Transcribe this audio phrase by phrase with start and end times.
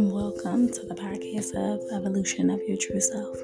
[0.00, 3.36] Welcome to the podcast of Evolution of Your True Self,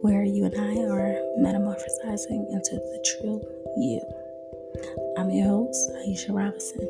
[0.00, 3.40] where you and I are metamorphosizing into the true
[3.76, 4.00] you.
[5.16, 6.80] I'm your host, Aisha Robinson.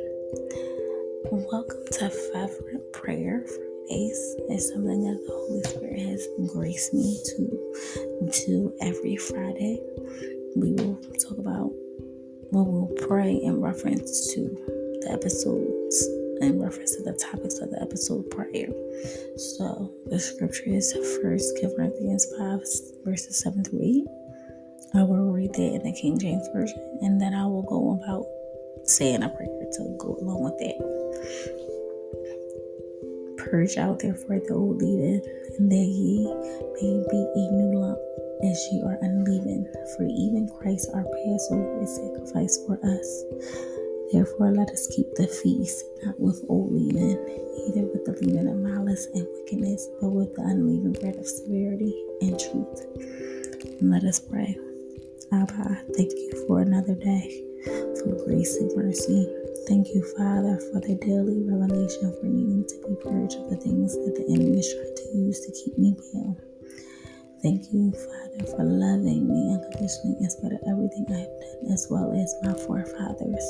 [1.31, 4.37] Welcome to Fervent Prayer Fridays.
[4.49, 7.83] It's something that the Holy Spirit has graced me to
[8.47, 9.83] do every Friday.
[10.57, 11.71] We will talk about
[12.55, 14.41] what we'll pray in reference to
[15.03, 16.09] the episodes
[16.41, 18.71] in reference to the topics of the episode prior.
[19.37, 22.61] So the scripture is First Corinthians 5,
[23.05, 24.07] verses 7 through 8.
[24.95, 28.27] I will read that in the King James Version, and then I will go about
[28.87, 30.79] saying a prayer to go along with that.
[33.39, 35.23] Purge out therefore the old leaven,
[35.59, 36.25] and that ye
[36.79, 37.64] may be a new
[38.45, 39.67] as ye are unleavened.
[39.97, 43.25] For even Christ our Passover is sacrificed for us.
[44.13, 47.19] Therefore, let us keep the feast, not with old leaven,
[47.67, 51.95] either with the leaven of malice and wickedness, but with the unleavened bread of severity
[52.21, 52.87] and truth.
[53.81, 54.57] And let us pray.
[55.33, 57.43] Abba, thank you for another day,
[57.99, 59.27] for grace and mercy.
[59.67, 63.95] Thank you, Father, for the daily revelation for needing to be purged of the things
[63.95, 66.54] that the enemy is trying to use to keep me bound.
[67.45, 71.87] Thank you, Father, for loving me unconditionally in spite of everything I have done, as
[71.91, 73.45] well as my forefathers.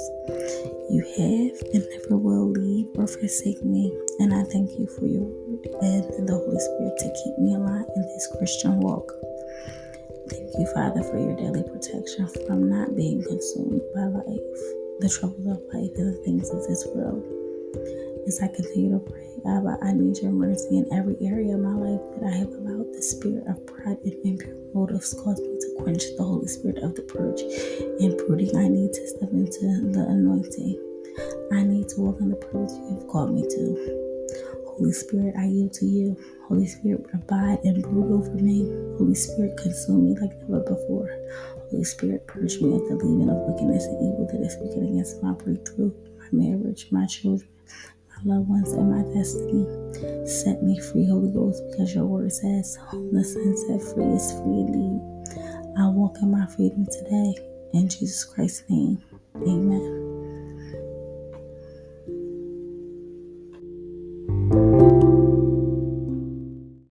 [0.91, 5.23] You have and never will leave or forsake me, and I thank you for your
[5.23, 9.07] word and the Holy Spirit to keep me alive in this Christian walk.
[10.27, 14.59] Thank you, Father, for your daily protection from not being consumed by life,
[14.99, 17.23] the troubles of life, and the things of this world.
[18.27, 21.75] As I continue to pray, Abba, I need your mercy in every area of my
[21.75, 25.83] life that I have allowed the spirit of pride and impure motives cause me to
[25.83, 27.43] quench the Holy Spirit of the purge.
[28.01, 29.61] In pruning, I need to step into
[29.93, 30.81] the anointing.
[31.53, 34.05] I need to walk in the purge you have called me to.
[34.67, 36.17] Holy Spirit, I yield to you.
[36.49, 38.65] Holy Spirit, abide and brood over me.
[38.99, 41.09] Holy Spirit, consume me like never before.
[41.71, 45.23] Holy Spirit, purge me of the leaven of wickedness and evil that is speaking against
[45.23, 47.49] my breakthrough, my marriage, my children,
[48.25, 49.67] loved ones and my destiny.
[50.27, 52.79] Set me free, Holy Ghost, because your word says,
[53.13, 55.01] the Son set free is free indeed.
[55.79, 57.35] I walk in my freedom today.
[57.73, 59.03] In Jesus Christ's name,
[59.37, 60.14] amen.